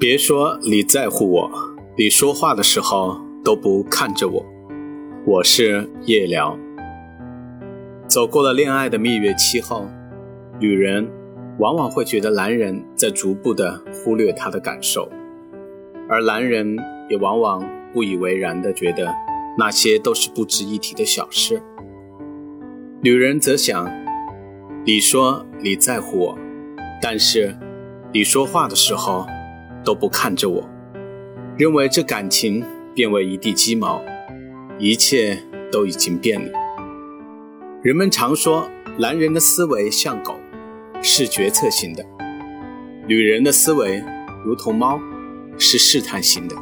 [0.00, 1.50] 别说你在乎我，
[1.96, 4.46] 你说话的时候都不看着我。
[5.26, 6.56] 我是夜聊。
[8.06, 9.88] 走过了恋爱的蜜月期后，
[10.60, 11.10] 女人
[11.58, 15.10] 往往会觉得男人在逐步的忽略她的感受，
[16.08, 16.76] 而男人
[17.10, 19.12] 也往往不以为然的觉得
[19.58, 21.60] 那些都是不值一提的小事。
[23.02, 23.90] 女人则想，
[24.84, 26.38] 你说你在乎我，
[27.02, 27.56] 但是
[28.12, 29.26] 你说话的时候。
[29.88, 30.68] 都不看着我，
[31.56, 32.62] 认为这感情
[32.94, 34.02] 变为一地鸡毛，
[34.78, 35.42] 一切
[35.72, 36.52] 都已经变了。
[37.80, 40.34] 人们常说，男人的思维像狗，
[41.00, 42.02] 是决策型的；
[43.06, 44.04] 女人的思维
[44.44, 45.00] 如同猫，
[45.56, 46.54] 是试探型的。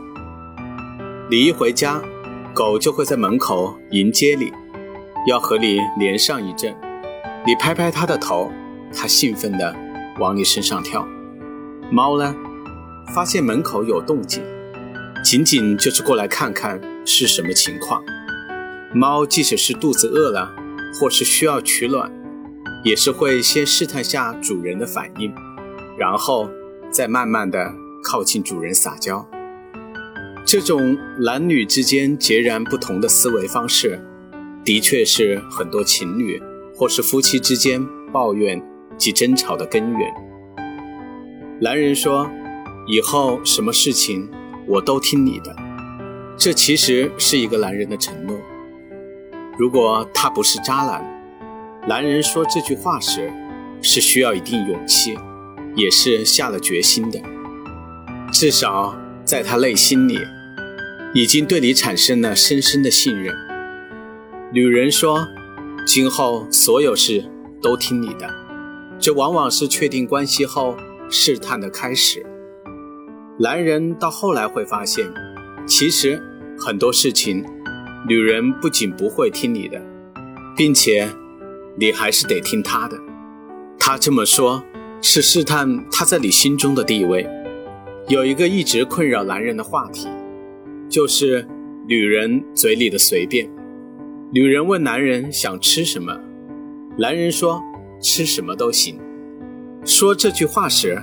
[1.28, 2.00] 你一回家，
[2.54, 4.52] 狗就会在门口迎接你，
[5.26, 6.72] 要和你连上一阵。
[7.44, 8.52] 你拍拍它的头，
[8.94, 9.74] 它兴奋地
[10.20, 11.04] 往你身上跳。
[11.90, 12.32] 猫呢？
[13.14, 14.42] 发现门口有动静，
[15.24, 18.04] 仅仅就是过来看看是什么情况。
[18.92, 20.54] 猫即使是肚子饿了，
[20.94, 22.10] 或是需要取暖，
[22.84, 25.32] 也是会先试探下主人的反应，
[25.98, 26.50] 然后
[26.90, 27.72] 再慢慢的
[28.04, 29.26] 靠近主人撒娇。
[30.44, 34.00] 这种男女之间截然不同的思维方式，
[34.64, 36.40] 的确是很多情侣
[36.74, 38.62] 或是夫妻之间抱怨
[38.98, 40.14] 及争吵的根源。
[41.60, 42.28] 男人说。
[42.86, 44.30] 以后什么事情
[44.68, 45.54] 我都听你的，
[46.36, 48.38] 这其实是一个男人的承诺。
[49.58, 51.04] 如果他不是渣男，
[51.88, 53.32] 男人说这句话时
[53.82, 55.18] 是需要一定勇气，
[55.74, 57.20] 也是下了决心的。
[58.32, 60.18] 至少在他内心里，
[61.14, 63.34] 已经对你产生了深深的信任。
[64.52, 65.26] 女人说
[65.86, 67.24] 今后所有事
[67.60, 68.32] 都听你的，
[68.98, 70.76] 这往往是确定关系后
[71.10, 72.24] 试探的开始。
[73.38, 75.06] 男人到后来会发现，
[75.66, 76.22] 其实
[76.58, 77.44] 很多事情，
[78.08, 79.78] 女人不仅不会听你的，
[80.56, 81.06] 并且
[81.78, 82.98] 你还是得听她的。
[83.78, 84.64] 她这么说，
[85.02, 87.28] 是试探她在你心中的地位。
[88.08, 90.08] 有一个一直困扰男人的话题，
[90.88, 91.46] 就是
[91.86, 93.46] 女人嘴里的随便。
[94.32, 96.18] 女人问男人想吃什么，
[96.96, 97.62] 男人说
[98.00, 98.98] 吃什么都行。
[99.84, 100.98] 说这句话时，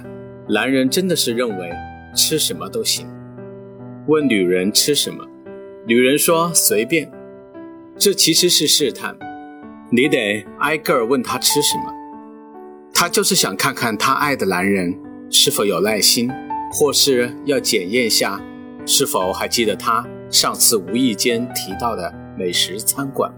[0.50, 1.72] 男人真的是认为。
[2.13, 3.07] 吃什么都行。
[4.07, 5.25] 问女人吃什么，
[5.85, 7.12] 女人说随便。
[7.97, 9.16] 这其实是试探，
[9.91, 11.94] 你得挨个问她吃什么。
[12.94, 16.29] 她就是想看看她爱的男人是否有耐心，
[16.72, 18.41] 或是要检验下
[18.85, 23.31] 是否还记得她上次无意间提到的美食餐馆。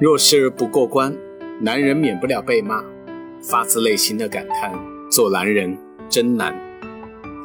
[0.00, 1.16] 若是不过关，
[1.60, 2.84] 男人免不了被骂，
[3.40, 4.74] 发自内心的感叹：
[5.10, 5.78] 做男人
[6.08, 6.65] 真难。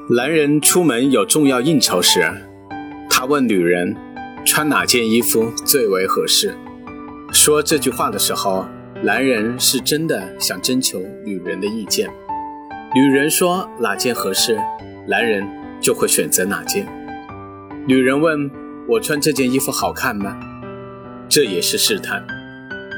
[0.10, 2.22] 男人出门有重要应酬时，
[3.10, 3.96] 他问女人
[4.44, 6.54] 穿哪件衣服最为合适。
[7.32, 8.66] 说这句话的时候，
[9.04, 12.10] 男人是真的想征求女人的意见。
[12.94, 14.58] 女人说哪件合适，
[15.08, 15.48] 男人
[15.80, 16.86] 就会选择哪件。
[17.88, 18.50] 女人问
[18.90, 20.36] 我穿这件衣服好看吗？
[21.30, 22.26] 这也是试探。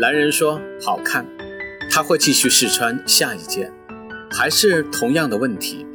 [0.01, 1.27] 男人说好看，
[1.91, 3.71] 他会继续试穿下一件，
[4.31, 5.85] 还是同样的问题。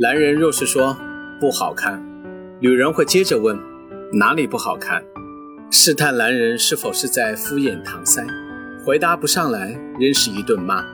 [0.00, 0.96] 男人若是说
[1.40, 2.00] 不好看，
[2.60, 3.58] 女人会接着问
[4.12, 5.02] 哪里不好看，
[5.72, 8.24] 试探男人是否是在敷衍搪塞，
[8.86, 10.84] 回答不上来仍是一顿骂。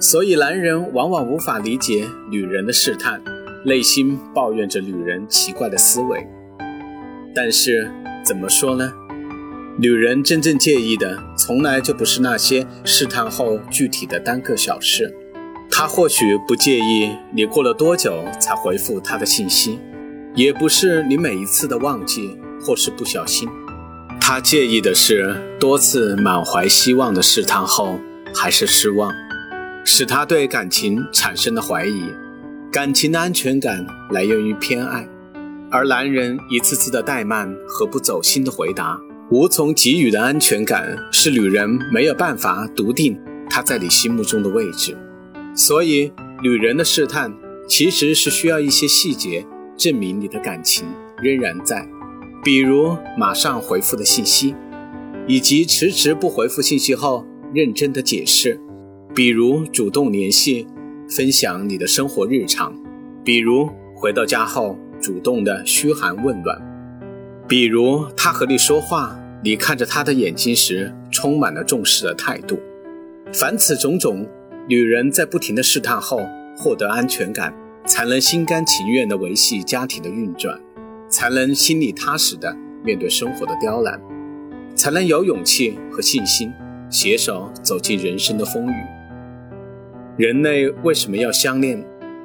[0.00, 3.22] 所以男人往往无法理解女人的试探，
[3.64, 6.26] 内心抱怨着女人奇怪的思维。
[7.32, 7.88] 但是
[8.24, 8.92] 怎么说呢？
[9.78, 15.14] 女人真正介意的从来就不是那些试探后具体的单个小事。
[15.80, 19.80] 他或许不介意你过了多久才回复他的信息，
[20.34, 23.48] 也不是你每一次的忘记或是不小心，
[24.20, 27.98] 他介意的是多次满怀希望的试探后
[28.34, 29.10] 还是失望，
[29.82, 32.02] 使他对感情产生的怀疑。
[32.70, 35.08] 感情的安全感来源于偏爱，
[35.70, 39.00] 而男人一次次的怠慢和不走心的回答，
[39.30, 43.18] 无从给予的安全感，是女人没有办法笃定
[43.48, 44.94] 他在你心目中的位置。
[45.54, 46.12] 所以，
[46.42, 47.32] 女人的试探
[47.68, 49.44] 其实是需要一些细节
[49.76, 50.86] 证明你的感情
[51.22, 51.86] 仍然在，
[52.42, 54.54] 比如马上回复的信息，
[55.26, 58.60] 以及迟迟不回复信息后认真的解释，
[59.14, 60.66] 比如主动联系，
[61.08, 62.72] 分享你的生活日常，
[63.24, 66.58] 比如回到家后主动的嘘寒问暖，
[67.48, 72.58] 比如他和你说话，你看着他的眼睛时充满了重视的态度，
[73.32, 74.26] 凡此种种。
[74.70, 76.20] 女人在不停的试探后
[76.56, 77.52] 获得安全感，
[77.86, 80.60] 才能心甘情愿地维系家庭的运转，
[81.08, 84.00] 才能心里踏实地面对生活的刁难，
[84.76, 86.52] 才能有勇气和信心
[86.88, 88.74] 携手走进人生的风雨。
[90.16, 91.84] 人类为什么要相恋、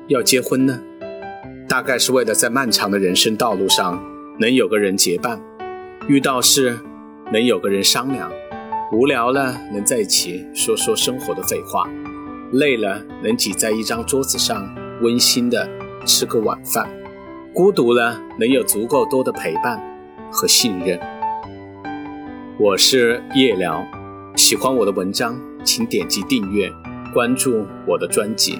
[0.09, 0.79] 要结婚呢？
[1.67, 3.99] 大概是为了在漫长的人生道路上
[4.39, 5.41] 能有个人结伴，
[6.07, 6.77] 遇到事
[7.33, 8.31] 能有个人商量，
[8.91, 11.89] 无聊了能在一起说说生活的废话，
[12.51, 15.67] 累了能挤在一张桌子上温馨的
[16.05, 16.89] 吃个晚饭，
[17.53, 19.81] 孤独了能有足够多的陪伴
[20.31, 20.99] 和信任。
[22.57, 23.85] 我是夜聊，
[24.35, 26.71] 喜欢我的文章，请点击订阅
[27.13, 28.59] 关注我的专辑。